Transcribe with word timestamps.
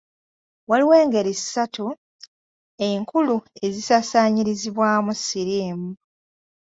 Waliwo 0.69 0.93
engeri 1.03 1.33
ssatu 1.39 1.85
enkulu 2.87 3.35
ezisaasaanyirizibwamu 3.65 5.11
siriimu. 5.23 5.89